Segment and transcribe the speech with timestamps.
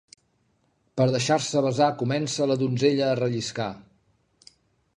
[1.01, 3.69] Per deixar-se besar comença la donzella a relliscar.